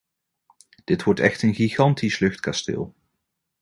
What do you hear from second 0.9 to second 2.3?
wordt echt een gigantisch